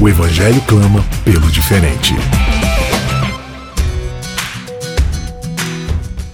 [0.00, 2.14] O Evangelho clama pelo diferente.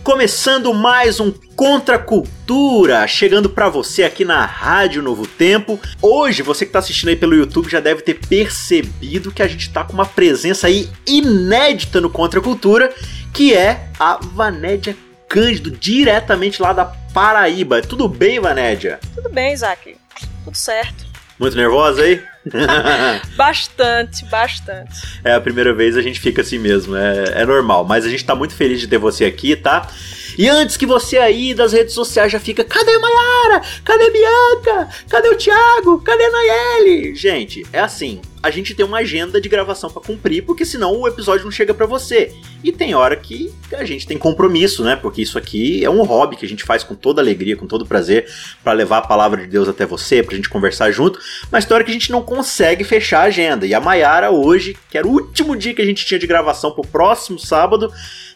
[0.02, 5.80] Começando mais um Contra a Cultura, chegando para você aqui na Rádio Novo Tempo.
[6.02, 9.70] Hoje, você que tá assistindo aí pelo YouTube já deve ter percebido que a gente
[9.70, 12.92] tá com uma presença aí inédita no Contra a Cultura,
[13.32, 14.94] que é a Vanédia
[15.26, 17.80] Cândido, diretamente lá da Paraíba.
[17.80, 19.00] Tudo bem, Vanédia?
[19.14, 19.96] Tudo bem, Isaac.
[20.44, 21.13] Tudo certo.
[21.38, 22.22] Muito nervosa aí?
[23.36, 25.20] bastante, bastante.
[25.24, 27.84] É a primeira vez a gente fica assim mesmo, é, é normal.
[27.84, 29.88] Mas a gente tá muito feliz de ter você aqui, tá?
[30.36, 33.62] E antes que você aí das redes sociais já fica, cadê a Mayara?
[33.84, 34.88] Cadê a Bianca?
[35.08, 36.00] Cadê o Thiago?
[36.00, 37.14] Cadê a Nayeli?
[37.14, 41.08] Gente, é assim, a gente tem uma agenda de gravação para cumprir, porque senão o
[41.08, 42.30] episódio não chega para você.
[42.62, 44.96] E tem hora que a gente tem compromisso, né?
[44.96, 47.86] Porque isso aqui é um hobby que a gente faz com toda alegria, com todo
[47.86, 48.26] prazer,
[48.62, 51.18] para levar a palavra de Deus até você, pra gente conversar junto.
[51.50, 53.66] Mas tem hora que a gente não consegue fechar a agenda.
[53.66, 56.72] E a Mayara hoje, que era o último dia que a gente tinha de gravação
[56.72, 57.90] pro próximo sábado,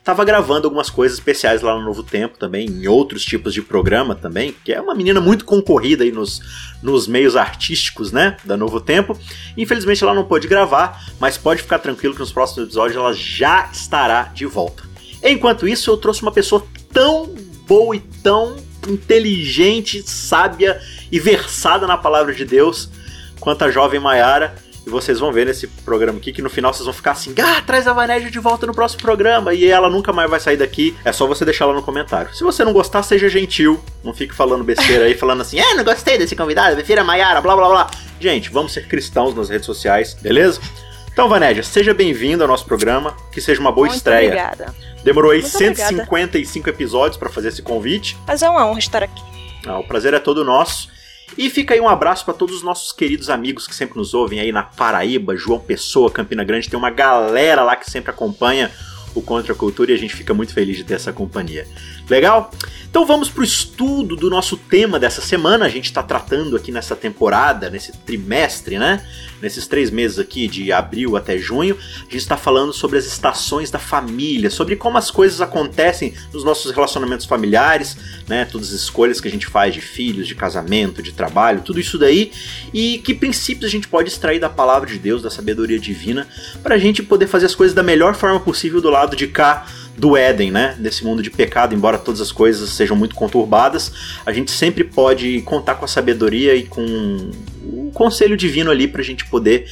[0.08, 4.14] Tava gravando algumas coisas especiais lá no Novo Tempo também, em outros tipos de programa
[4.14, 6.40] também, que é uma menina muito concorrida aí nos,
[6.82, 9.14] nos meios artísticos, né, da Novo Tempo.
[9.54, 13.68] Infelizmente ela não pôde gravar, mas pode ficar tranquilo que nos próximos episódios ela já
[13.70, 14.82] estará de volta.
[15.22, 17.34] Enquanto isso, eu trouxe uma pessoa tão
[17.66, 18.56] boa e tão
[18.88, 20.80] inteligente, sábia
[21.12, 22.88] e versada na palavra de Deus
[23.38, 24.56] quanto a jovem Maiara
[24.88, 27.62] e vocês vão ver nesse programa aqui que no final vocês vão ficar assim: ah,
[27.62, 29.52] traz a Vanédia de volta no próximo programa.
[29.52, 30.96] E ela nunca mais vai sair daqui.
[31.04, 32.34] É só você deixar lá no comentário.
[32.34, 33.78] Se você não gostar, seja gentil.
[34.02, 37.40] Não fique falando besteira aí, falando assim: é, não gostei desse convidado, prefiro a Maiara,
[37.40, 37.90] blá blá blá.
[38.18, 40.60] Gente, vamos ser cristãos nas redes sociais, beleza?
[41.12, 43.14] Então, Vanédia, seja bem-vindo ao nosso programa.
[43.30, 44.28] Que seja uma boa Muito estreia.
[44.28, 44.74] Obrigada.
[45.04, 48.16] Demorou aí Muito 155 episódios para fazer esse convite.
[48.26, 49.22] Mas é uma honra estar aqui.
[49.66, 50.88] Ah, o prazer é todo nosso.
[51.36, 54.40] E fica aí um abraço para todos os nossos queridos amigos que sempre nos ouvem
[54.40, 56.68] aí na Paraíba, João Pessoa, Campina Grande.
[56.68, 58.70] Tem uma galera lá que sempre acompanha
[59.14, 61.66] o Contra a Cultura e a gente fica muito feliz de ter essa companhia.
[62.08, 62.50] Legal?
[62.90, 65.66] Então vamos para o estudo do nosso tema dessa semana.
[65.66, 69.04] A gente está tratando aqui nessa temporada, nesse trimestre, né?
[69.42, 73.70] Nesses três meses aqui, de abril até junho, a gente está falando sobre as estações
[73.70, 78.46] da família, sobre como as coisas acontecem nos nossos relacionamentos familiares, né?
[78.46, 81.98] Todas as escolhas que a gente faz de filhos, de casamento, de trabalho, tudo isso
[81.98, 82.32] daí,
[82.72, 86.26] e que princípios a gente pode extrair da palavra de Deus, da sabedoria divina,
[86.62, 89.66] para a gente poder fazer as coisas da melhor forma possível do lado de cá
[89.96, 90.76] do Éden, né?
[90.78, 93.92] Desse mundo de pecado, embora todas as coisas sejam muito conturbadas,
[94.24, 97.30] a gente sempre pode contar com a sabedoria e com
[97.64, 99.66] o conselho divino ali para a gente poder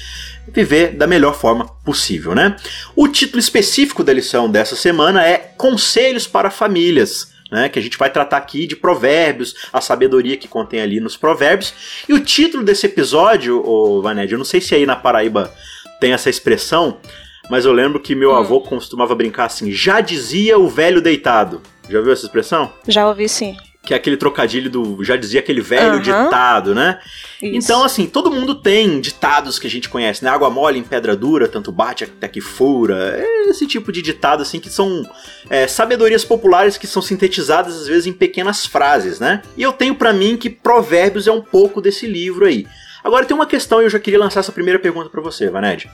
[0.52, 2.56] viver da melhor forma possível, né?
[2.94, 7.34] O título específico da lição dessa semana é Conselhos para Famílias.
[7.48, 11.16] Né, que a gente vai tratar aqui de provérbios, a sabedoria que contém ali nos
[11.16, 11.72] provérbios.
[12.08, 15.54] E o título desse episódio, Vaned, eu não sei se aí na Paraíba
[16.00, 16.98] tem essa expressão,
[17.50, 18.36] mas eu lembro que meu Hum.
[18.36, 21.60] avô costumava brincar assim: já dizia o velho deitado.
[21.88, 22.72] Já viu essa expressão?
[22.88, 23.56] Já ouvi sim.
[23.84, 26.00] Que é aquele trocadilho do já dizia aquele velho Aham.
[26.24, 26.98] ditado, né?
[27.40, 27.54] Isso.
[27.56, 30.30] Então, assim, todo mundo tem ditados que a gente conhece, né?
[30.30, 33.16] Água mole em pedra dura, tanto bate até que fura.
[33.16, 35.08] É Esse tipo de ditado, assim, que são
[35.48, 39.40] é, sabedorias populares que são sintetizadas, às vezes, em pequenas frases, né?
[39.56, 42.66] E eu tenho pra mim que Provérbios é um pouco desse livro aí.
[43.04, 45.88] Agora, tem uma questão e eu já queria lançar essa primeira pergunta pra você, Vaned.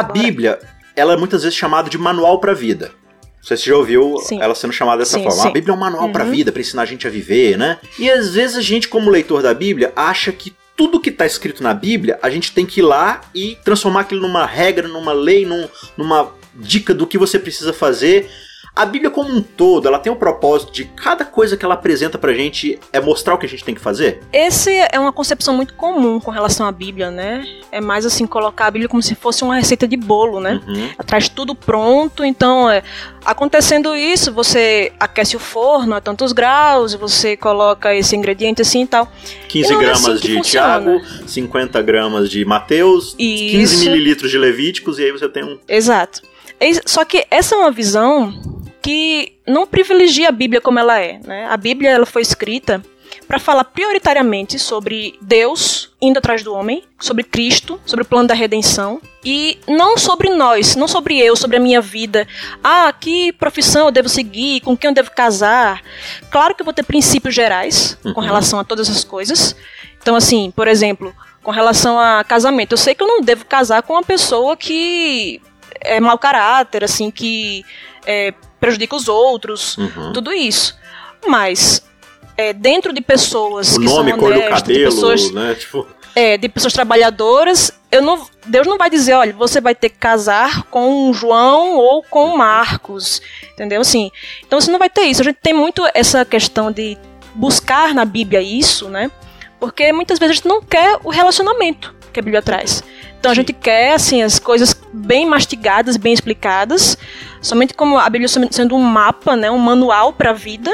[0.00, 0.02] A.
[0.02, 0.58] Bíblia,
[0.96, 2.92] ela é muitas vezes chamada de manual pra vida.
[3.38, 4.40] Não sei se você já ouviu Sim.
[4.40, 5.42] ela sendo chamada dessa Sim, forma.
[5.42, 5.48] sim.
[5.48, 6.30] A Bíblia é um manual pra Uhum.
[6.30, 7.78] vida, pra ensinar a gente a viver, né?
[7.98, 11.62] E às vezes a gente, como leitor da Bíblia, acha que tudo que tá escrito
[11.62, 15.44] na Bíblia, a gente tem que ir lá e transformar aquilo numa regra, numa lei,
[15.46, 18.28] num- numa dica do que você precisa fazer.
[18.76, 22.18] A Bíblia como um todo, ela tem o propósito de cada coisa que ela apresenta
[22.18, 24.20] pra gente é mostrar o que a gente tem que fazer?
[24.32, 27.46] Esse é uma concepção muito comum com relação à Bíblia, né?
[27.70, 30.60] É mais assim, colocar a Bíblia como se fosse uma receita de bolo, né?
[30.66, 30.90] Uhum.
[31.06, 32.82] Traz tudo pronto, então é,
[33.24, 38.86] acontecendo isso, você aquece o forno a tantos graus, você coloca esse ingrediente assim e
[38.88, 39.08] tal.
[39.48, 40.40] 15 E não é gramas assim de.
[40.40, 43.84] Tiago, 50 gramas de Mateus, 15 Isso.
[43.84, 45.58] mililitros de Levíticos, e aí você tem um.
[45.68, 46.22] Exato.
[46.86, 48.32] Só que essa é uma visão
[48.84, 51.18] que não privilegia a Bíblia como ela é.
[51.24, 51.46] Né?
[51.48, 52.84] A Bíblia ela foi escrita
[53.26, 58.34] para falar prioritariamente sobre Deus indo atrás do homem, sobre Cristo, sobre o plano da
[58.34, 62.28] redenção e não sobre nós, não sobre eu, sobre a minha vida.
[62.62, 65.80] Ah, que profissão eu devo seguir, com quem eu devo casar.
[66.30, 68.26] Claro que eu vou ter princípios gerais com uhum.
[68.26, 69.56] relação a todas essas coisas.
[70.02, 73.82] Então, assim, por exemplo, com relação a casamento, eu sei que eu não devo casar
[73.82, 75.40] com uma pessoa que
[75.80, 77.64] é mau caráter, assim, que
[78.06, 80.12] é, prejudica os outros, uhum.
[80.12, 80.76] tudo isso.
[81.26, 81.82] Mas
[82.36, 85.54] é, dentro de pessoas o que nome, são honestas, cor do cabelo, de pessoas, né?
[85.54, 85.86] Tipo...
[86.16, 89.98] É, de pessoas trabalhadoras, eu não, Deus não vai dizer, olha, você vai ter que
[89.98, 93.20] casar com João ou com Marcos,
[93.52, 93.80] entendeu?
[93.80, 94.12] Assim,
[94.46, 95.22] então você não vai ter isso.
[95.22, 96.96] A gente tem muito essa questão de
[97.34, 99.10] buscar na Bíblia isso, né?
[99.58, 102.82] Porque muitas vezes a gente não quer o relacionamento que a Bíblia traz.
[103.18, 106.96] Então a gente quer assim as coisas bem mastigadas, bem explicadas,
[107.44, 110.70] somente como a Bíblia sendo um mapa, né, um manual para a vida,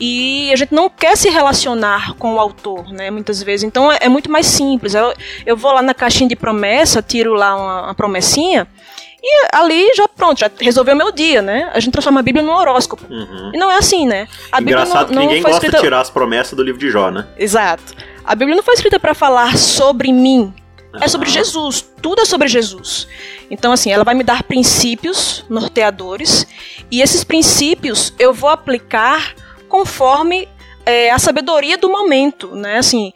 [0.00, 3.10] e a gente não quer se relacionar com o autor, né?
[3.10, 3.64] Muitas vezes.
[3.64, 4.94] Então é, é muito mais simples.
[4.94, 5.12] Eu,
[5.44, 8.66] eu vou lá na caixinha de promessa, tiro lá uma, uma promessinha.
[9.22, 11.70] E ali já pronto, já resolveu meu dia, né?
[11.74, 13.04] A gente transforma a Bíblia num horóscopo.
[13.12, 13.50] Uhum.
[13.52, 14.26] E não é assim, né?
[14.50, 15.76] A Engraçado não, que ninguém gosta escrita...
[15.76, 17.26] de tirar as promessas do livro de Jó, né?
[17.36, 17.94] Exato.
[18.24, 20.54] A Bíblia não foi escrita para falar sobre mim.
[21.00, 21.84] É sobre Jesus.
[22.02, 23.06] Tudo é sobre Jesus.
[23.50, 26.46] Então, assim, ela vai me dar princípios norteadores.
[26.90, 29.34] E esses princípios eu vou aplicar
[29.68, 30.48] conforme
[30.84, 32.78] é, a sabedoria do momento, né?
[32.78, 33.12] Assim,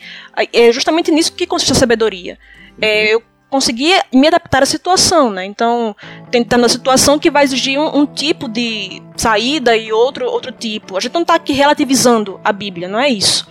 [0.52, 2.38] é justamente nisso que consiste a sabedoria.
[2.80, 5.44] É, eu conseguir me adaptar à situação, né?
[5.44, 5.94] Então,
[6.30, 10.96] tentando a situação que vai exigir um, um, tipo de saída e outro outro tipo.
[10.96, 13.46] A gente não está aqui relativizando a Bíblia, não é isso.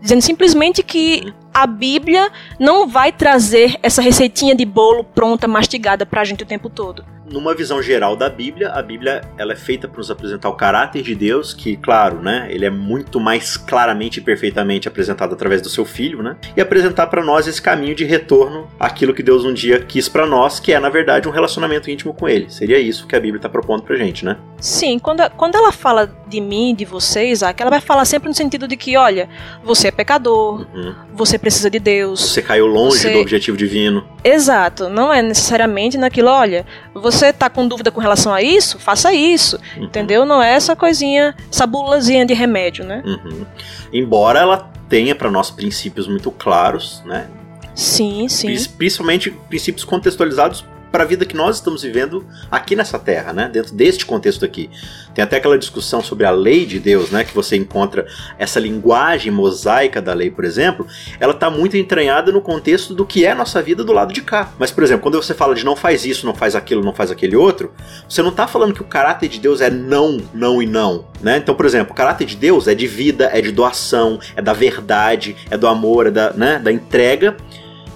[0.00, 6.20] Dizendo simplesmente que a Bíblia não vai trazer essa receitinha de bolo pronta, mastigada para
[6.20, 9.88] a gente o tempo todo numa visão geral da Bíblia, a Bíblia ela é feita
[9.88, 14.18] para nos apresentar o caráter de Deus, que, claro, né, ele é muito mais claramente
[14.18, 16.36] e perfeitamente apresentado através do seu filho, né?
[16.56, 20.26] E apresentar para nós esse caminho de retorno àquilo que Deus um dia quis para
[20.26, 22.50] nós, que é, na verdade, um relacionamento íntimo com ele.
[22.50, 24.36] Seria isso que a Bíblia está propondo pra gente, né?
[24.60, 28.66] Sim, quando, quando ela fala de mim, de vocês, ela vai falar sempre no sentido
[28.66, 29.28] de que, olha,
[29.62, 30.94] você é pecador, uhum.
[31.12, 32.20] você precisa de Deus.
[32.20, 33.12] Você caiu longe você...
[33.12, 34.06] do objetivo divino.
[34.24, 38.78] Exato, não é necessariamente naquilo, olha, você você tá com dúvida com relação a isso,
[38.78, 39.58] faça isso.
[39.76, 39.84] Uhum.
[39.84, 40.24] Entendeu?
[40.24, 43.02] Não é essa coisinha, essa bulazinha de remédio, né?
[43.04, 43.46] Uhum.
[43.92, 47.28] Embora ela tenha para nós princípios muito claros, né?
[47.74, 48.54] Sim, sim.
[48.76, 50.64] Principalmente princípios contextualizados
[50.96, 53.50] para a vida que nós estamos vivendo aqui nessa terra, né?
[53.52, 54.70] Dentro deste contexto aqui.
[55.14, 57.22] Tem até aquela discussão sobre a lei de Deus, né?
[57.22, 58.06] Que você encontra
[58.38, 60.86] essa linguagem mosaica da lei, por exemplo,
[61.20, 64.22] ela está muito entranhada no contexto do que é a nossa vida do lado de
[64.22, 64.50] cá.
[64.58, 67.10] Mas, por exemplo, quando você fala de não faz isso, não faz aquilo, não faz
[67.10, 67.74] aquele outro,
[68.08, 71.36] você não está falando que o caráter de Deus é não, não e não, né?
[71.36, 74.54] Então, por exemplo, o caráter de Deus é de vida, é de doação, é da
[74.54, 77.36] verdade, é do amor, é da, né, da entrega.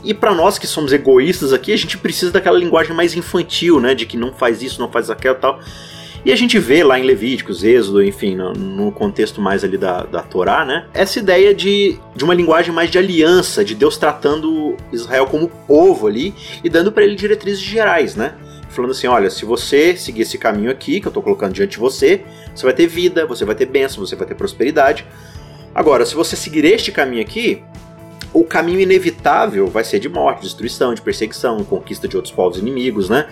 [0.03, 3.95] E para nós que somos egoístas aqui, a gente precisa daquela linguagem mais infantil, né?
[3.95, 5.61] De que não faz isso, não faz aquilo tal.
[6.25, 10.03] E a gente vê lá em Levíticos, Êxodo, enfim, no, no, contexto mais ali da,
[10.03, 10.87] da Torá, né?
[10.93, 16.07] Essa ideia de, de uma linguagem mais de aliança, de Deus tratando Israel como povo
[16.07, 18.35] ali e dando para ele diretrizes gerais, né?
[18.69, 21.79] Falando assim: olha, se você seguir esse caminho aqui que eu tô colocando diante de
[21.79, 22.23] você,
[22.55, 25.07] você vai ter vida, você vai ter bênção, você vai ter prosperidade.
[25.75, 27.63] Agora, se você seguir este caminho aqui,
[28.33, 33.09] o caminho inevitável vai ser de morte, destruição, de perseguição, conquista de outros povos inimigos,
[33.09, 33.29] né?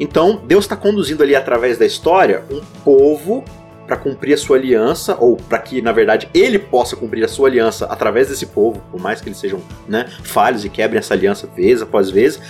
[0.00, 3.44] Então, Deus está conduzindo ali através da história um povo
[3.86, 7.48] para cumprir a sua aliança, ou para que, na verdade, ele possa cumprir a sua
[7.48, 11.46] aliança através desse povo, por mais que eles sejam né, falhos e quebrem essa aliança
[11.46, 12.40] vez após vez,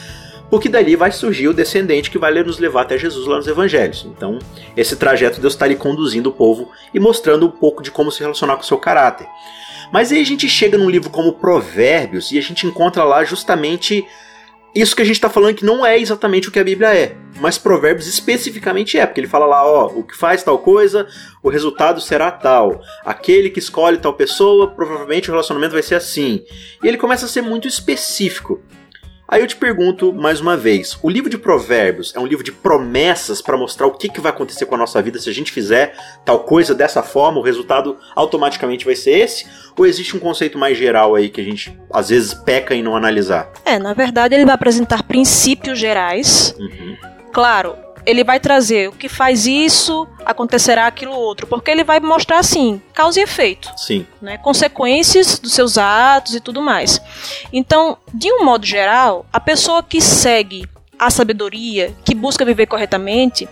[0.49, 4.07] porque dali vai surgir o descendente que vai nos levar até Jesus lá nos evangelhos.
[4.07, 4.39] Então,
[4.77, 8.21] esse trajeto Deus está ali conduzindo o povo e mostrando um pouco de como se
[8.21, 9.27] relacionar com o seu caráter.
[9.93, 14.05] Mas aí a gente chega num livro como Provérbios e a gente encontra lá justamente
[14.75, 17.15] isso que a gente está falando que não é exatamente o que a Bíblia é,
[17.39, 21.07] mas Provérbios especificamente é, porque ele fala lá, ó, o que faz tal coisa,
[21.43, 22.81] o resultado será tal.
[23.05, 26.43] Aquele que escolhe tal pessoa, provavelmente o relacionamento vai ser assim.
[26.83, 28.63] E ele começa a ser muito específico.
[29.33, 32.53] Aí eu te pergunto mais uma vez: o livro de Provérbios é um livro de
[32.53, 35.51] promessas para mostrar o que, que vai acontecer com a nossa vida se a gente
[35.51, 39.47] fizer tal coisa dessa forma, o resultado automaticamente vai ser esse?
[39.75, 42.95] Ou existe um conceito mais geral aí que a gente às vezes peca em não
[42.95, 43.51] analisar?
[43.65, 46.55] É, na verdade ele vai apresentar princípios gerais.
[46.59, 46.95] Uhum.
[47.33, 47.75] Claro,
[48.05, 52.81] ele vai trazer o que faz isso, acontecerá aquilo outro, porque ele vai mostrar assim,
[52.95, 53.71] causa e efeito.
[53.77, 54.07] Sim.
[54.21, 57.01] Né, consequências dos seus atos e tudo mais.
[57.53, 60.65] Então, de um modo geral, a pessoa que segue
[60.99, 63.49] a sabedoria, que busca viver corretamente,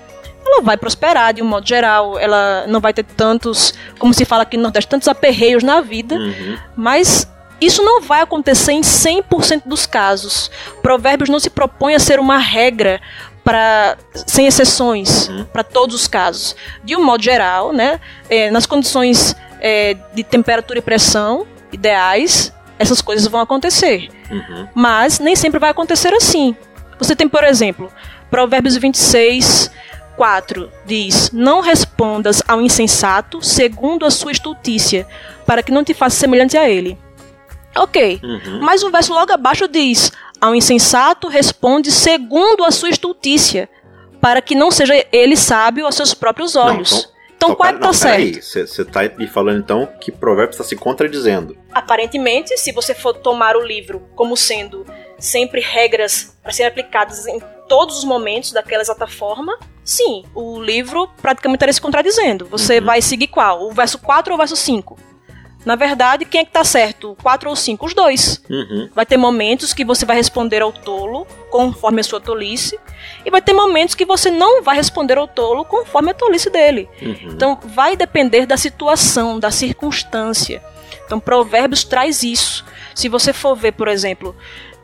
[0.46, 4.42] ela vai prosperar de um modo geral, ela não vai ter tantos, como se fala
[4.44, 6.56] aqui no Nordeste, tantos aperreios na vida, Uhum.
[6.76, 7.28] mas
[7.60, 10.50] isso não vai acontecer em 100% dos casos.
[10.80, 13.00] Provérbios não se propõe a ser uma regra
[13.44, 15.44] para sem exceções Uhum.
[15.46, 16.54] para todos os casos.
[16.84, 23.00] De um modo geral, né, é, nas condições é, de temperatura e pressão ideais, essas
[23.02, 24.08] coisas vão acontecer.
[24.30, 24.68] Uhum.
[24.74, 26.56] Mas nem sempre vai acontecer assim.
[26.98, 27.90] Você tem, por exemplo,
[28.30, 29.70] Provérbios 26,
[30.16, 35.06] 4 diz: Não respondas ao insensato segundo a sua estultícia,
[35.46, 36.98] para que não te faça semelhante a ele.
[37.76, 38.60] Ok, Uhum.
[38.62, 43.68] mas o verso logo abaixo diz: Ao insensato responde segundo a sua estultícia,
[44.20, 46.92] para que não seja ele sábio aos seus próprios olhos.
[46.92, 48.42] então- então, Só qual é que tá não, certo?
[48.42, 51.56] Você tá me falando então que Provérbios está se contradizendo.
[51.72, 54.84] Aparentemente, se você for tomar o livro como sendo
[55.18, 61.08] sempre regras para serem aplicadas em todos os momentos daquela exata forma, sim, o livro
[61.22, 62.44] praticamente estaria se contradizendo.
[62.50, 62.84] Você Uhum.
[62.84, 63.62] vai seguir qual?
[63.66, 64.98] O verso 4 ou o verso 5?
[65.64, 67.12] Na verdade, quem é que tá certo?
[67.12, 67.84] O 4 ou o 5?
[67.86, 68.42] Os dois.
[68.48, 68.88] Uhum.
[68.94, 72.78] Vai ter momentos que você vai responder ao tolo conforme a sua tolice,
[73.24, 76.88] e vai ter momentos que você não vai responder ao tolo conforme a tolice dele.
[77.02, 77.32] Uhum.
[77.32, 80.62] Então, vai depender da situação, da circunstância.
[81.04, 82.64] Então, Provérbios traz isso.
[82.94, 84.34] Se você for ver, por exemplo,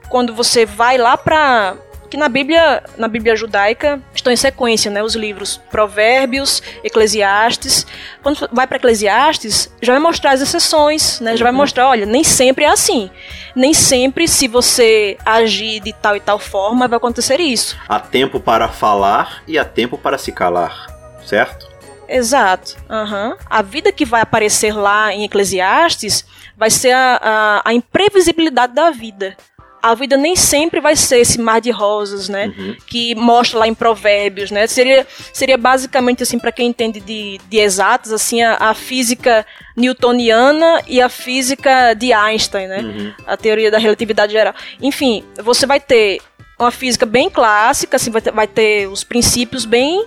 [0.08, 5.02] quando você vai lá para que na Bíblia, na Bíblia judaica, estão em sequência, né,
[5.02, 7.86] os livros Provérbios, Eclesiastes.
[8.22, 11.36] Quando vai para Eclesiastes, já vai mostrar as exceções, né?
[11.36, 11.58] Já vai Uhum.
[11.58, 13.10] mostrar, olha, nem sempre é assim.
[13.54, 17.76] Nem sempre se você agir de tal e tal forma vai acontecer isso.
[17.88, 20.86] Há tempo para falar e há tempo para se calar,
[21.24, 21.66] certo?
[22.08, 22.76] Exato.
[22.88, 23.36] aham.
[23.50, 26.24] A vida que vai aparecer lá em Eclesiastes
[26.56, 29.36] vai ser a, a, a imprevisibilidade da vida.
[29.82, 32.52] A vida nem sempre vai ser esse mar de rosas, né?
[32.56, 32.76] Uhum.
[32.86, 34.66] Que mostra lá em Provérbios, né?
[34.66, 40.82] Seria, seria basicamente assim para quem entende de, de exatas, assim a, a física newtoniana
[40.88, 42.78] e a física de Einstein, né?
[42.80, 43.12] Uhum.
[43.26, 44.54] a teoria da relatividade geral.
[44.80, 46.20] Enfim, você vai ter
[46.58, 50.04] uma física bem clássica, assim, vai ter, vai ter os princípios bem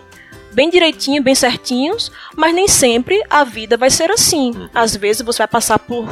[0.52, 4.70] bem direitinho, bem certinhos, mas nem sempre a vida vai ser assim.
[4.74, 6.08] Às vezes você vai passar por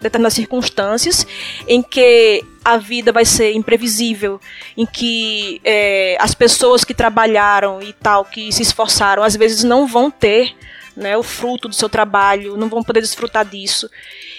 [0.00, 1.26] determinadas circunstâncias
[1.66, 4.40] em que a vida vai ser imprevisível,
[4.76, 9.86] em que é, as pessoas que trabalharam e tal, que se esforçaram, às vezes não
[9.86, 10.54] vão ter
[10.96, 13.88] né, o fruto do seu trabalho, não vão poder desfrutar disso.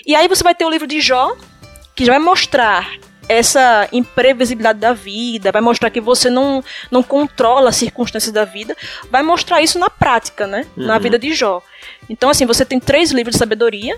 [0.05, 1.35] E aí você vai ter o livro de Jó,
[1.95, 7.69] que já vai mostrar essa imprevisibilidade da vida, vai mostrar que você não, não controla
[7.69, 8.75] as circunstâncias da vida,
[9.11, 10.65] vai mostrar isso na prática, né?
[10.75, 10.99] Na Uhum.
[10.99, 11.61] vida de Jó.
[12.09, 13.97] Então, assim, você tem três livros de sabedoria,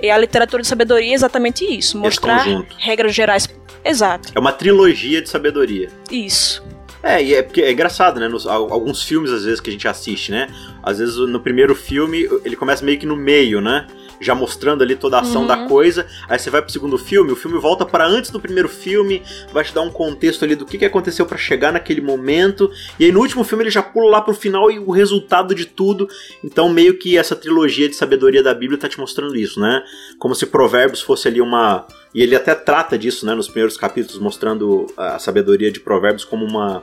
[0.00, 2.44] e a literatura de sabedoria é exatamente isso, mostrar
[2.78, 3.48] regras gerais.
[3.82, 5.88] Exato, É uma trilogia de sabedoria.
[6.10, 6.62] isso.
[7.02, 8.26] É, e é, porque é engraçado, né?
[8.26, 10.48] Nos, al- alguns filmes, às vezes, que a gente assiste, né?
[10.82, 13.86] Às vezes, no primeiro filme, ele começa meio que no meio, né?
[14.20, 15.46] Já mostrando ali toda a ação Uhum.
[15.46, 16.06] da coisa.
[16.28, 19.64] Aí você vai pro segundo filme, o filme volta para antes do primeiro filme, vai
[19.64, 22.70] te dar um contexto ali do que, que aconteceu para chegar naquele momento.
[22.98, 25.66] E aí no último filme ele já pula lá pro final e o resultado de
[25.66, 26.08] tudo.
[26.42, 29.82] Então, meio que essa trilogia de sabedoria da Bíblia tá te mostrando isso, né?
[30.18, 31.86] Como se Provérbios fosse ali uma.
[32.14, 33.34] E ele até trata disso, né?
[33.34, 36.82] Nos primeiros capítulos, mostrando a sabedoria de Provérbios como uma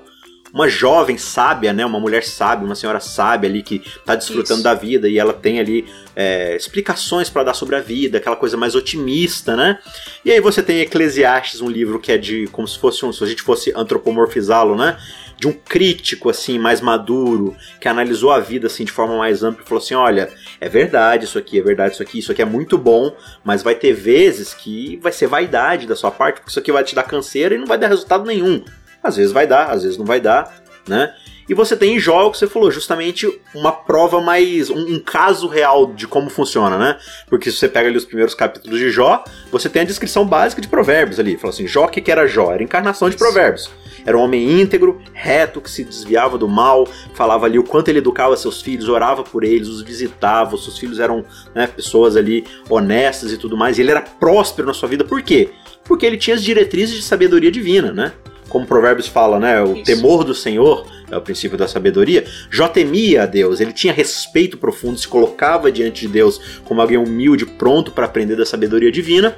[0.54, 1.84] uma jovem sábia, né?
[1.84, 4.64] Uma mulher sábia, uma senhora sábia ali que tá desfrutando Isso.
[4.64, 8.56] da vida e ela tem ali é, explicações para dar sobre a vida, aquela coisa
[8.56, 9.80] mais otimista, né?
[10.24, 13.24] E aí você tem Eclesiastes, um livro que é de como se fosse um, se
[13.24, 14.96] a gente fosse antropomorfizá-lo, né?
[15.40, 19.64] De um crítico assim mais maduro que analisou a vida assim de forma mais ampla
[19.66, 20.30] e falou assim, olha,
[20.62, 23.12] é verdade isso aqui, é verdade isso aqui, isso aqui é muito bom,
[23.44, 26.84] mas vai ter vezes que vai ser vaidade da sua parte, porque isso aqui vai
[26.84, 28.64] te dar canseira e não vai dar resultado nenhum.
[29.04, 31.14] Às vezes vai dar, às vezes não vai dar, né?
[31.48, 34.70] E você tem em Jó, o que você falou, justamente uma prova mais.
[34.70, 36.98] Um, um caso real de como funciona, né?
[37.28, 40.62] Porque se você pega ali os primeiros capítulos de Jó, você tem a descrição básica
[40.62, 41.38] de provérbios ali.
[41.38, 42.52] Fala assim: Jó, o que, que era Jó?
[42.52, 43.70] Era a encarnação de provérbios.
[44.06, 48.00] Era um homem íntegro, reto, que se desviava do mal, falava ali o quanto ele
[48.00, 51.24] educava seus filhos, orava por eles, os visitava, os seus filhos eram
[51.56, 53.78] né, pessoas ali honestas e tudo mais.
[53.78, 55.52] E ele era próspero na sua vida, por quê?
[55.86, 58.12] Porque ele tinha as diretrizes de sabedoria divina, né?
[58.50, 59.62] Como Provérbios fala, né?
[59.62, 59.84] O Isso.
[59.84, 62.26] temor do Senhor é o princípio da sabedoria.
[62.50, 66.98] Jó temia a Deus, ele tinha respeito profundo, se colocava diante de Deus como alguém
[66.98, 69.36] humilde, pronto para aprender da sabedoria divina.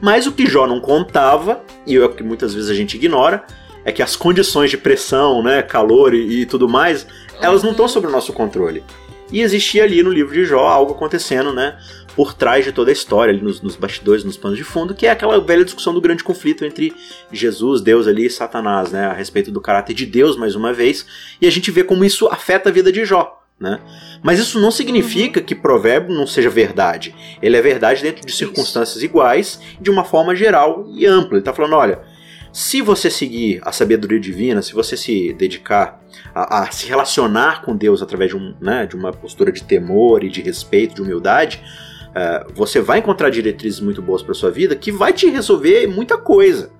[0.00, 3.44] Mas o que Jó não contava, e é o que muitas vezes a gente ignora,
[3.84, 7.06] é que as condições de pressão, né, calor e, e tudo mais,
[7.40, 8.82] elas não estão sob o nosso controle.
[9.30, 11.76] E existia ali no livro de Jó algo acontecendo, né?
[12.16, 15.06] Por trás de toda a história, ali nos, nos bastidores, nos panos de fundo, que
[15.06, 16.92] é aquela velha discussão do grande conflito entre
[17.30, 19.06] Jesus, Deus ali e Satanás, né?
[19.06, 21.06] A respeito do caráter de Deus, mais uma vez.
[21.40, 23.42] E a gente vê como isso afeta a vida de Jó.
[23.58, 23.80] Né?
[24.22, 27.14] Mas isso não significa que provérbio não seja verdade.
[27.40, 31.34] Ele é verdade dentro de circunstâncias iguais, de uma forma geral e ampla.
[31.34, 32.00] Ele está falando: olha,
[32.52, 36.02] se você seguir a sabedoria divina, se você se dedicar
[36.34, 40.24] a, a se relacionar com Deus através de, um, né, de, uma postura de temor
[40.24, 41.62] e de respeito, de humildade,
[42.16, 46.16] uh, você vai encontrar diretrizes muito boas para sua vida que vai te resolver muita
[46.16, 46.70] coisa.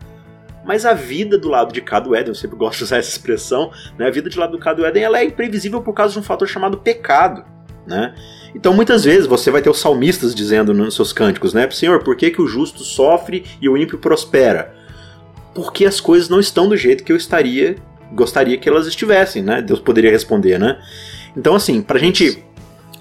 [0.65, 3.11] Mas a vida do lado de cá do Éden, eu sempre gosto de usar essa
[3.11, 6.15] expressão, né, a vida de lado do cá do Éden ela é imprevisível por causa
[6.15, 7.45] de um fator chamado pecado.
[7.87, 8.15] Né?
[8.55, 12.17] Então muitas vezes você vai ter os salmistas dizendo nos seus cânticos, né, Senhor, por
[12.17, 14.75] que, que o justo sofre e o ímpio prospera?
[15.57, 17.77] porque as coisas não estão do jeito que eu estaria,
[18.13, 19.63] gostaria que elas estivessem, né?
[19.63, 20.79] Deus poderia responder, né?
[21.35, 22.45] Então, assim, pra gente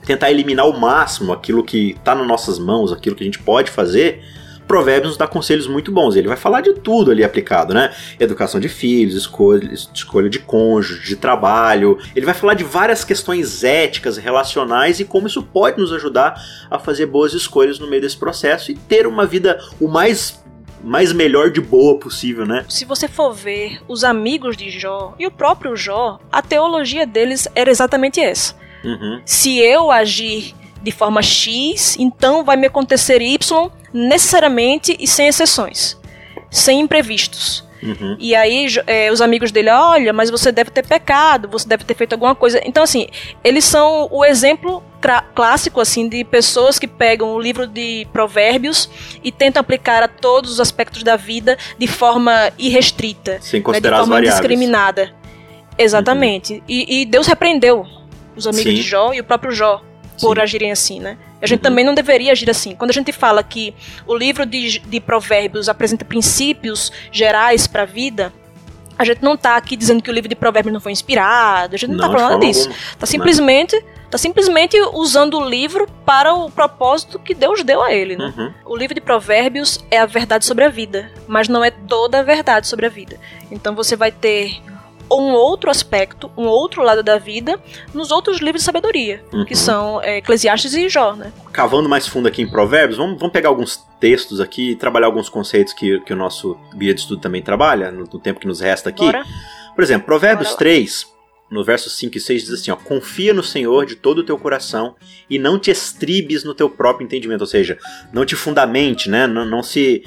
[0.05, 3.71] tentar eliminar ao máximo aquilo que está nas nossas mãos, aquilo que a gente pode
[3.71, 4.23] fazer,
[4.67, 6.15] Provérbios nos dá conselhos muito bons.
[6.15, 7.93] Ele vai falar de tudo ali aplicado, né?
[8.19, 11.97] Educação de filhos, escolha, escolha de cônjuge, de trabalho.
[12.15, 16.79] Ele vai falar de várias questões éticas, relacionais e como isso pode nos ajudar a
[16.79, 20.43] fazer boas escolhas no meio desse processo e ter uma vida o mais
[20.83, 22.63] mais melhor de boa possível, né?
[22.69, 27.47] Se você for ver os amigos de Jó e o próprio Jó, a teologia deles
[27.55, 28.53] era exatamente essa.
[28.85, 29.21] Uhum.
[29.25, 35.97] Se eu agir de forma X, então vai me acontecer Y necessariamente e sem exceções,
[36.51, 37.65] sem imprevistos.
[37.85, 38.17] Uhum.
[38.19, 41.93] E aí é, os amigos dele, olha, mas você deve ter pecado, você deve ter
[41.93, 42.59] feito alguma coisa.
[42.65, 43.07] Então, assim,
[43.43, 44.83] eles são o exemplo
[45.35, 48.89] clássico, assim, de pessoas que pegam o livro de provérbios
[49.23, 53.37] e tentam aplicar a todos os aspectos da vida de forma irrestrita.
[53.39, 55.13] Sem considerar né, de forma indiscriminada.
[55.77, 56.53] Exatamente.
[56.53, 56.61] Uhum.
[56.67, 57.85] E, e, Deus repreendeu
[58.35, 58.75] os amigos Sim.
[58.75, 59.81] de Jó e o próprio Jó
[60.19, 60.43] por Sim.
[60.43, 61.17] agirem assim, né?
[61.41, 61.63] A gente uhum.
[61.63, 62.75] também não deveria agir assim.
[62.75, 63.73] Quando a gente fala que
[64.07, 68.33] o livro de, de provérbios apresenta princípios gerais para a vida,
[68.97, 71.77] a gente não está aqui dizendo que o livro de provérbios não foi inspirado, a
[71.77, 72.69] gente não, está falando nada disso.
[72.69, 78.15] Está simplesmente, tá simplesmente usando o livro para o propósito que Deus deu a ele.
[78.15, 78.33] Né?
[78.35, 78.53] Uhum.
[78.65, 82.23] O livro de provérbios é a verdade sobre a vida, mas não é toda a
[82.23, 83.19] verdade sobre a vida.
[83.51, 84.61] Então você vai ter
[85.11, 87.59] um outro aspecto, um outro lado da vida
[87.93, 89.45] nos outros livros de sabedoria, uhum.
[89.45, 91.31] que são é, Eclesiastes e Jó, né?
[91.51, 95.29] Cavando mais fundo aqui em Provérbios, vamos, vamos pegar alguns textos aqui e trabalhar alguns
[95.29, 98.59] conceitos que, que o nosso guia de estudo também trabalha, no, no tempo que nos
[98.59, 99.05] resta aqui.
[99.05, 99.23] Bora.
[99.73, 101.07] Por exemplo, Provérbios Bora 3,
[101.51, 104.37] no versos 5 e 6 diz assim, ó, confia no Senhor de todo o teu
[104.37, 104.95] coração
[105.29, 107.77] e não te estribes no teu próprio entendimento, ou seja,
[108.11, 110.03] não te fundamente, né, não, não se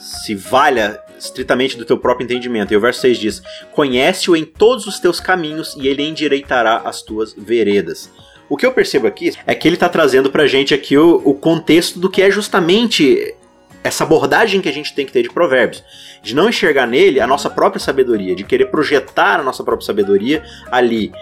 [0.00, 2.72] se valha estritamente do teu próprio entendimento.
[2.72, 7.02] E o verso 6 diz: Conhece-o em todos os teus caminhos e ele endireitará as
[7.02, 8.10] tuas veredas.
[8.48, 11.34] O que eu percebo aqui é que ele está trazendo pra gente aqui o, o
[11.34, 13.34] contexto do que é justamente
[13.82, 15.82] essa abordagem que a gente tem que ter de provérbios.
[16.22, 20.42] De não enxergar nele a nossa própria sabedoria, de querer projetar a nossa própria sabedoria
[20.70, 21.12] ali.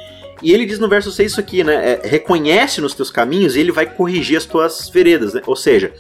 [0.43, 1.93] E ele diz no verso 6 isso aqui, né?
[1.93, 5.43] É, reconhece nos teus caminhos e ele vai corrigir as tuas veredas, né?
[5.47, 5.93] Ou seja,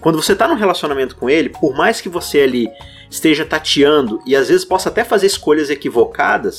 [0.00, 2.68] quando você está num relacionamento com ele, por mais que você ali
[3.10, 6.58] esteja tateando e às vezes possa até fazer escolhas equivocadas,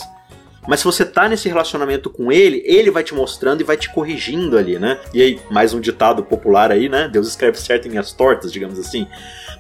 [0.68, 3.90] mas se você tá nesse relacionamento com ele, ele vai te mostrando e vai te
[3.92, 5.00] corrigindo ali, né?
[5.14, 7.08] E aí, mais um ditado popular aí, né?
[7.12, 9.08] Deus escreve certo em as tortas, digamos assim.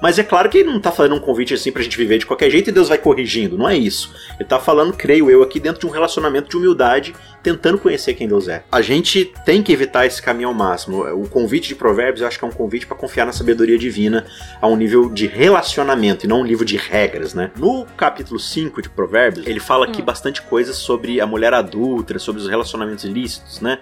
[0.02, 2.26] Mas é claro que ele não tá fazendo um convite assim pra gente viver de
[2.26, 4.13] qualquer jeito e Deus vai corrigindo, não é isso.
[4.39, 8.28] Ele tá falando, creio eu, aqui dentro de um relacionamento de humildade, tentando conhecer quem
[8.28, 8.63] Deus é.
[8.72, 11.04] A gente tem que evitar esse caminho ao máximo.
[11.13, 14.26] O convite de Provérbios eu acho que é um convite para confiar na sabedoria divina
[14.62, 17.52] a um nível de relacionamento e não um livro de regras, né?
[17.58, 20.06] No capítulo 5 de Provérbios, ele fala aqui hum.
[20.06, 23.79] bastante coisas sobre a mulher adulta, sobre os relacionamentos ilícitos, né?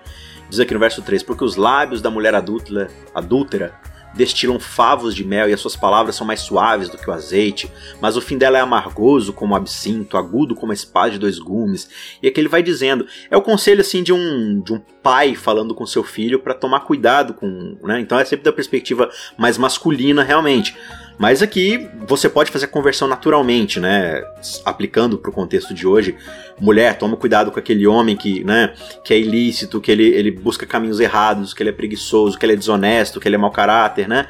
[0.50, 3.74] Diz aqui no verso 3: Porque os lábios da mulher adúltera, adúltera
[4.16, 7.70] destilam favos de mel e as suas palavras são mais suaves do que o azeite,
[8.00, 11.90] mas o fim dela é amargoso como absinto, agudo como a espada de dois gumes.
[12.24, 15.76] E aqui ele vai dizendo, é o conselho assim de um, de um pai falando
[15.76, 18.00] com seu filho para tomar cuidado com, né?
[18.00, 20.76] Então é sempre da perspectiva mais masculina realmente.
[21.18, 24.22] Mas aqui você pode fazer a conversão naturalmente, né?
[24.66, 26.16] Aplicando para o contexto de hoje.
[26.60, 28.74] Mulher, toma cuidado com aquele homem que, né,
[29.04, 32.54] que é ilícito, que ele, ele busca caminhos errados, que ele é preguiçoso, que ele
[32.54, 34.28] é desonesto, que ele é mau caráter, né?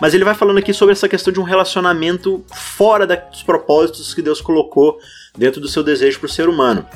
[0.00, 4.22] Mas ele vai falando aqui sobre essa questão de um relacionamento fora dos propósitos que
[4.22, 4.98] Deus colocou
[5.36, 6.86] dentro do seu desejo para o ser humano.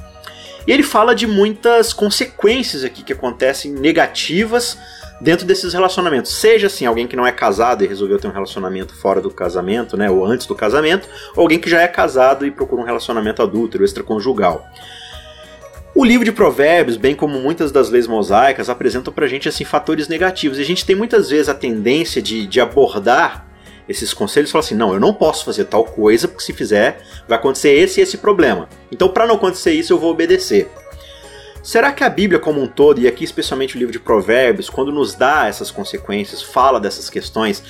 [0.66, 4.76] E ele fala de muitas consequências aqui que acontecem negativas
[5.20, 6.32] dentro desses relacionamentos.
[6.34, 9.96] Seja assim, alguém que não é casado e resolveu ter um relacionamento fora do casamento,
[9.96, 13.42] né, ou antes do casamento, ou alguém que já é casado e procura um relacionamento
[13.42, 14.66] adúltero, extraconjugal.
[15.94, 20.06] O livro de Provérbios, bem como muitas das leis mosaicas, apresentam pra gente assim fatores
[20.06, 20.58] negativos.
[20.58, 23.48] E a gente tem muitas vezes a tendência de, de abordar
[23.88, 27.02] esses conselhos e falar assim: não, eu não posso fazer tal coisa, porque se fizer,
[27.26, 28.68] vai acontecer esse e esse problema.
[28.92, 30.70] Então, para não acontecer isso, eu vou obedecer.
[31.62, 34.90] Será que a Bíblia como um todo, e aqui especialmente o livro de Provérbios, quando
[34.90, 37.62] nos dá essas consequências, fala dessas questões,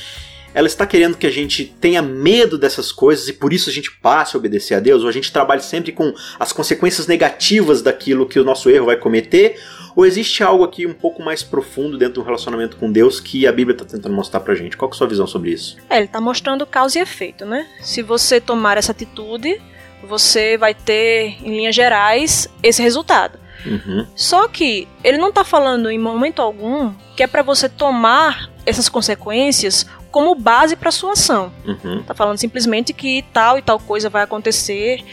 [0.54, 3.90] ela está querendo que a gente tenha medo dessas coisas e por isso a gente
[4.00, 8.26] passe a obedecer a Deus, ou a gente trabalhe sempre com as consequências negativas daquilo
[8.26, 9.58] que o nosso erro vai cometer,
[9.94, 13.52] ou existe algo aqui um pouco mais profundo dentro do relacionamento com Deus que a
[13.52, 14.76] Bíblia está tentando mostrar pra gente?
[14.76, 15.76] Qual é a sua visão sobre isso?
[15.90, 17.66] É, ele está mostrando causa e efeito, né?
[17.82, 19.60] Se você tomar essa atitude,
[20.02, 23.38] você vai ter, em linhas gerais, esse resultado.
[23.66, 24.06] Uhum.
[24.14, 28.88] Só que ele não está falando em momento algum que é para você tomar essas
[28.88, 31.52] consequências como base para sua ação.
[31.66, 32.02] Uhum.
[32.02, 35.04] Tá falando simplesmente que tal e tal coisa vai acontecer,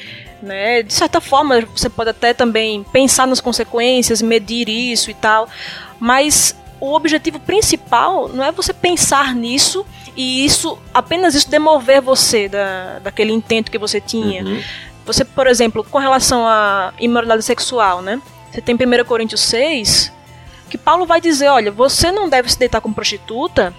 [0.41, 0.83] né?
[0.83, 5.49] De certa forma, você pode até também pensar nas consequências, medir isso e tal,
[5.99, 12.47] mas o objetivo principal não é você pensar nisso e isso apenas isso demover você
[12.47, 14.43] da, daquele intento que você tinha.
[14.43, 14.61] Uhum.
[15.05, 18.19] Você, por exemplo, com relação à imoralidade sexual, né?
[18.55, 20.13] Você tem 1 Coríntios 6,
[20.69, 23.73] que Paulo vai dizer, olha, você não deve se deitar com prostituta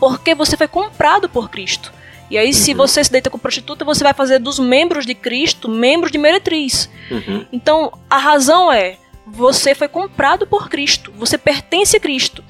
[0.00, 1.92] porque você foi comprado por Cristo.
[2.28, 5.68] E aí, se você se deita com prostituta, você vai fazer dos membros de Cristo
[5.68, 6.90] membros de meretriz.
[7.12, 7.46] Uhum.
[7.52, 12.42] Então, a razão é: você foi comprado por Cristo, você pertence a Cristo.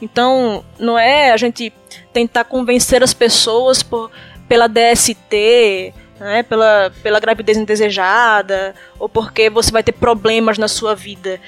[0.00, 1.70] Então, não é a gente
[2.14, 4.10] tentar convencer as pessoas por,
[4.48, 10.94] pela DST, né, pela, pela gravidez indesejada, ou porque você vai ter problemas na sua
[10.94, 11.40] vida.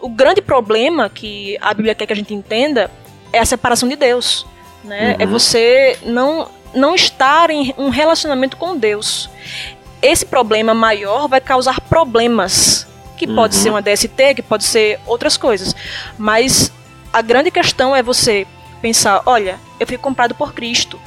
[0.00, 2.90] O grande problema que a Bíblia quer que a gente entenda
[3.32, 4.46] é a separação de Deus.
[4.84, 5.16] Né?
[5.18, 5.30] É Uhum.
[5.30, 9.30] você não, não estar em um relacionamento com Deus.
[10.02, 12.86] Esse problema maior vai causar problemas.
[13.16, 13.62] Que pode Uhum.
[13.62, 15.74] ser uma DST, que pode ser outras coisas.
[16.18, 16.70] Mas
[17.12, 18.44] a grande questão é você
[18.82, 21.00] pensar: olha, eu fui comprado por Cristo.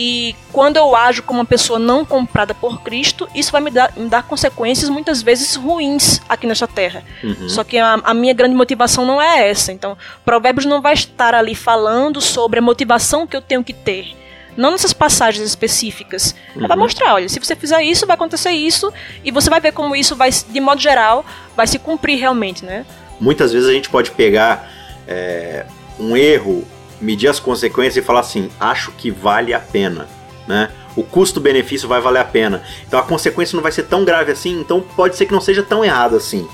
[0.00, 3.92] E quando eu ajo como uma pessoa não comprada por Cristo, isso vai me dar,
[3.96, 7.02] me dar consequências muitas vezes ruins aqui nesta terra.
[7.24, 7.48] Uhum.
[7.48, 9.72] Só que a, a minha grande motivação não é essa.
[9.72, 14.14] Então, Provérbios não vai estar ali falando sobre a motivação que eu tenho que ter.
[14.56, 16.32] Não nessas passagens específicas.
[16.56, 16.84] Ela vai Uhum.
[16.84, 18.92] mostrar, olha, se você fizer isso, vai acontecer isso,
[19.24, 21.24] e você vai ver como isso vai, de modo geral,
[21.56, 22.86] vai se cumprir realmente, né?
[23.20, 24.68] Muitas vezes a gente pode pegar
[25.08, 25.64] é,
[25.98, 26.64] um erro,
[27.00, 30.08] medir as consequências e falar assim: acho que vale a pena,
[30.46, 30.70] né?
[30.96, 32.62] O custo-benefício vai valer a pena.
[32.86, 35.62] Então a consequência não vai ser tão grave assim, então pode ser que não seja
[35.62, 36.48] tão errado assim.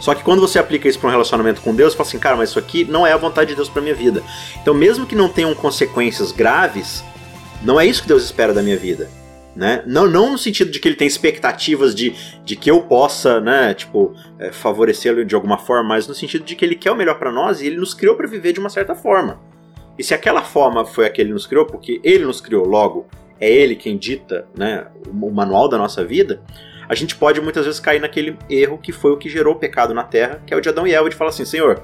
[0.00, 2.50] Só que quando você aplica isso para um relacionamento com Deus, fala assim, cara, mas
[2.50, 4.22] isso aqui não é a vontade de Deus para minha vida.
[4.60, 7.02] Então, mesmo que não tenham consequências graves,
[7.62, 9.08] não é isso que Deus espera da minha vida.
[9.56, 9.82] Né?
[9.86, 13.72] Não, não no sentido de que ele tem expectativas de, de que eu possa, né,
[13.72, 17.18] tipo, é, favorecê-lo de alguma forma, mas no sentido de que ele quer o melhor
[17.18, 19.40] para nós e ele nos criou para viver de uma certa forma.
[19.98, 23.06] E se aquela forma foi a que ele nos criou, porque ele nos criou logo,
[23.40, 26.42] é ele quem dita, né, o manual da nossa vida,
[26.88, 29.94] a gente pode muitas vezes cair naquele erro que foi o que gerou o pecado
[29.94, 31.82] na Terra, que é o de Adão e Eva, de falar assim, Senhor,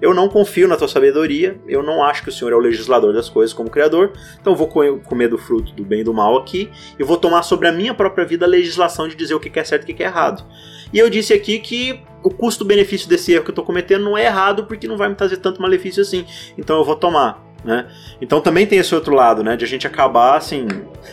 [0.00, 3.14] eu não confio na tua sabedoria, eu não acho que o Senhor é o legislador
[3.14, 6.36] das coisas como criador, então vou co- comer do fruto do bem e do mal
[6.36, 9.56] aqui e vou tomar sobre a minha própria vida a legislação de dizer o que
[9.56, 10.44] é certo e o que é errado.
[10.92, 14.26] E eu disse aqui que o custo-benefício desse erro que eu estou cometendo não é
[14.26, 16.24] errado porque não vai me trazer tanto malefício assim,
[16.56, 17.42] então eu vou tomar.
[17.64, 17.86] Né?
[18.20, 19.56] Então também tem esse outro lado, né?
[19.56, 20.66] De a gente acabar assim.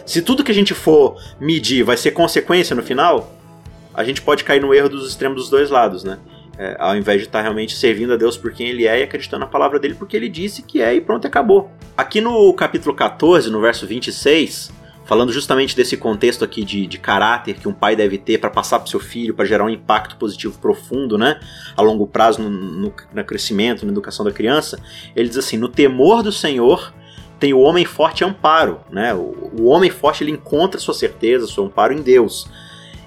[0.05, 3.31] Se tudo que a gente for medir vai ser consequência no final,
[3.93, 6.17] a gente pode cair no erro dos extremos dos dois lados, né?
[6.57, 9.45] É, ao invés de estar realmente servindo a Deus por quem Ele é e acreditando
[9.45, 11.71] na palavra dele porque Ele disse que é e pronto, acabou.
[11.95, 14.71] Aqui no capítulo 14, no verso 26,
[15.09, 18.77] falando justamente desse contexto aqui de, de caráter que um pai deve ter para passar
[18.77, 21.39] para seu filho, para gerar um impacto positivo profundo, né?
[21.75, 24.79] A longo prazo no, no, no crescimento, na educação da criança,
[25.15, 26.93] ele diz assim: no temor do Senhor
[27.39, 29.11] tem o homem forte amparo, né?
[29.15, 32.47] O, o homem forte ele encontra sua certeza, seu amparo em Deus.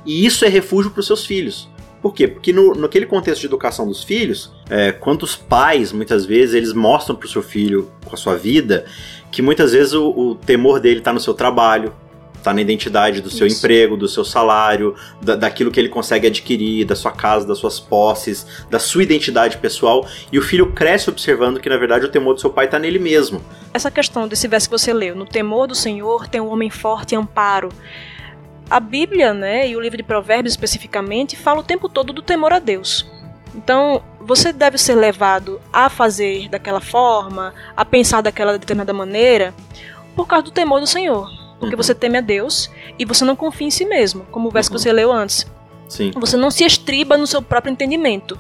[0.05, 1.71] E isso é refúgio para os seus filhos.
[2.03, 2.27] Por quê?
[2.27, 7.15] Porque no, naquele contexto de educação dos filhos, é, quantos pais, muitas vezes, eles mostram
[7.15, 8.87] para o seu filho, com a sua vida,
[9.33, 11.93] que muitas vezes o, o temor dele está no seu trabalho,
[12.37, 13.59] está na identidade do seu Isso.
[13.59, 17.81] emprego, do seu salário, da, daquilo que ele consegue adquirir, da sua casa, das suas
[17.81, 22.35] posses, da sua identidade pessoal, e o filho cresce observando que, na verdade, o temor
[22.35, 23.41] do seu pai está nele mesmo.
[23.73, 27.13] Essa questão desse verso que você leu, no temor do Senhor tem um homem forte
[27.13, 27.71] e amparo.
[28.69, 32.53] A Bíblia, né, e o livro de Provérbios especificamente, fala o tempo todo do temor
[32.53, 33.07] a Deus.
[33.55, 39.55] Então, você deve ser levado a fazer daquela forma, a pensar daquela determinada maneira,
[40.17, 41.29] por causa do temor do Senhor.
[41.59, 41.83] Porque Uhum.
[41.83, 44.77] você teme a Deus e você não confia em si mesmo, como o verso Uhum.
[44.77, 45.47] que você leu antes.
[45.89, 46.11] Sim.
[46.17, 48.39] Você não se estriba no seu próprio entendimento.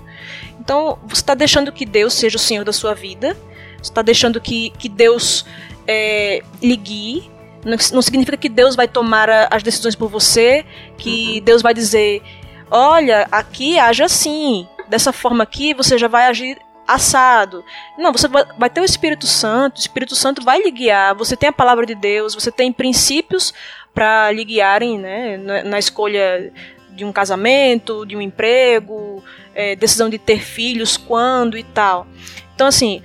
[0.58, 3.36] Então, você está deixando que Deus seja o Senhor da sua vida,
[3.76, 5.44] você está deixando que, que Deus
[5.86, 7.30] é, lhe guie.
[7.64, 10.64] Não, não, significa que Deus vai tomar a, as decisões por você,
[10.96, 11.44] que uhum.
[11.44, 12.22] Deus vai dizer:
[12.70, 17.64] olha, aqui age assim, dessa forma aqui você já vai agir assado.
[17.96, 21.48] Não, você vai ter o Espírito Santo, o Espírito Santo vai lhe guiar, você tem
[21.48, 23.54] a palavra de Deus, você tem princípios
[23.94, 26.52] para lhe guiarem né, na, escolha
[26.90, 29.24] de um casamento, de um emprego,
[29.54, 32.06] é, decisão de ter filhos, quando e tal.
[32.54, 33.02] Então, assim,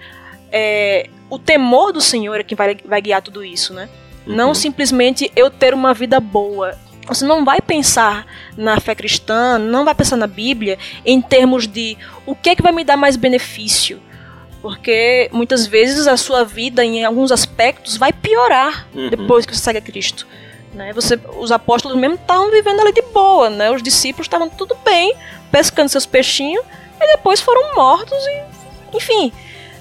[0.52, 3.88] é, o temor do Senhor é que vai, vai guiar tudo isso, né?
[4.26, 4.36] Uhum.
[4.36, 6.78] Não simplesmente eu ter uma vida boa.
[7.08, 11.98] Você não vai pensar na fé cristã, não vai pensar na Bíblia em termos de
[12.26, 14.02] o que é que vai me dar mais benefício.
[14.62, 19.10] Porque muitas vezes a sua vida, em alguns aspectos, vai piorar uhum.
[19.10, 20.28] depois que você segue a Cristo.
[20.74, 20.91] Né?
[20.93, 23.72] Você, os apóstolos mesmo estavam vivendo ali de boa, né?
[23.72, 25.13] Os discípulos estavam tudo bem,
[25.52, 26.63] pescando seus peixinhos,
[27.00, 29.32] e depois foram mortos e, enfim,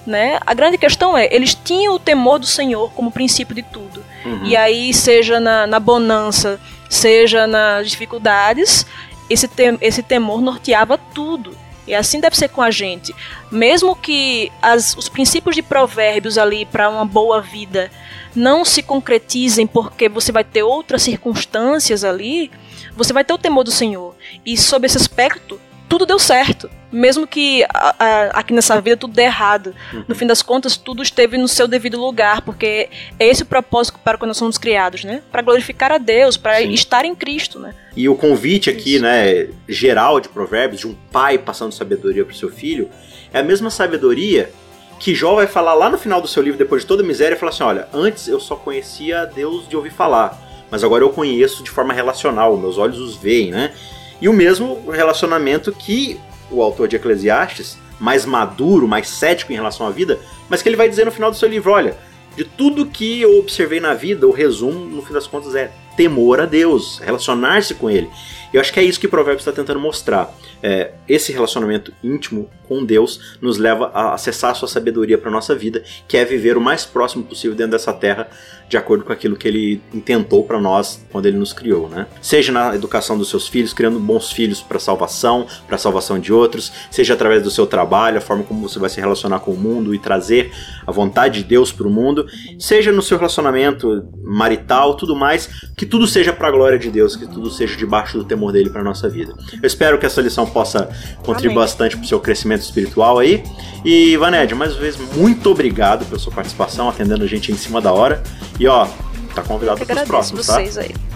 [0.06, 0.38] né?
[0.46, 4.04] A grande questão é, eles tinham o temor do Senhor como princípio de tudo.
[4.24, 4.44] Uhum.
[4.44, 8.86] E aí, seja na, na bonança, seja nas dificuldades,
[9.28, 11.56] esse, tem, esse temor norteava tudo.
[11.86, 13.14] E assim deve ser com a gente.
[13.50, 17.90] Mesmo que as, os princípios de provérbios ali para uma boa vida
[18.34, 22.50] não se concretizem porque você vai ter outras circunstâncias ali,
[22.96, 24.14] você vai ter o temor do Senhor.
[24.44, 26.68] E sob esse aspecto, tudo deu certo.
[26.90, 29.74] Mesmo que a, a, aqui nessa vida tudo dê errado.
[29.92, 30.04] Uhum.
[30.08, 33.98] No fim das contas, tudo esteve no seu devido lugar, porque é esse o propósito
[34.02, 35.22] para quando nós somos criados, né?
[35.30, 37.74] Para glorificar a Deus, para estar em Cristo, né?
[37.96, 39.02] E o convite aqui, Isso.
[39.02, 42.90] né, geral de Provérbios, de um pai passando sabedoria para o seu filho,
[43.32, 44.50] é a mesma sabedoria
[44.98, 47.36] que Jó vai falar lá no final do seu livro, depois de toda a miséria,
[47.36, 50.38] falar assim: olha, antes eu só conhecia Deus de ouvir falar,
[50.70, 53.72] mas agora eu conheço de forma relacional, meus olhos os veem, né?
[54.20, 56.18] E o mesmo relacionamento que
[56.50, 60.76] o autor de Eclesiastes, mais maduro, mais cético em relação à vida, mas que ele
[60.76, 61.96] vai dizer no final do seu livro: olha,
[62.36, 66.40] de tudo que eu observei na vida, o resumo, no fim das contas, é temor
[66.40, 68.08] a Deus, relacionar-se com Ele.
[68.52, 70.32] Eu acho que é isso que o Provérbios está tentando mostrar.
[70.62, 75.54] É, esse relacionamento íntimo com Deus nos leva a acessar a sua sabedoria para nossa
[75.54, 78.28] vida, que é viver o mais próximo possível dentro dessa terra,
[78.68, 82.06] de acordo com aquilo que Ele intentou para nós quando Ele nos criou, né?
[82.20, 86.72] Seja na educação dos seus filhos, criando bons filhos para salvação, para salvação de outros,
[86.90, 89.94] seja através do seu trabalho, a forma como você vai se relacionar com o mundo
[89.94, 90.50] e trazer
[90.84, 92.26] a vontade de Deus para o mundo,
[92.58, 97.16] seja no seu relacionamento marital, tudo mais, que tudo seja para a glória de Deus,
[97.16, 99.34] que tudo seja debaixo do temor dele para nossa vida.
[99.62, 101.54] Eu espero que essa lição possa contribuir Amém.
[101.56, 103.42] bastante para o seu crescimento espiritual aí.
[103.84, 107.80] E Vaned, mais uma vez, muito obrigado pela sua participação, atendendo a gente em cima
[107.80, 108.22] da hora.
[108.58, 108.86] E ó,
[109.34, 110.58] tá convidado para os próximos, tá?
[110.58, 111.15] Aí.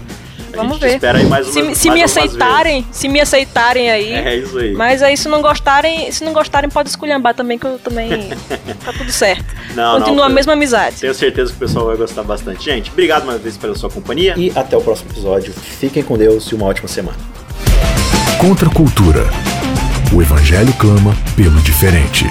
[0.53, 0.95] A Vamos ver.
[0.95, 4.13] Espera aí mais se, uma, se mais me aceitarem, se me aceitarem aí.
[4.13, 4.73] É isso aí.
[4.73, 8.09] Mas aí se não gostarem, se não gostarem pode esculhambar também que eu também
[8.83, 9.45] tá tudo certo.
[9.75, 10.97] Não, Continua não, a mesma amizade.
[10.97, 12.63] Tenho certeza que o pessoal vai gostar bastante.
[12.63, 15.53] Gente, obrigado mais uma vez pela sua companhia e até o próximo episódio.
[15.53, 17.17] Fiquem com Deus e uma ótima semana.
[18.39, 19.29] Contra a cultura.
[20.13, 22.25] O evangelho clama pelo diferente.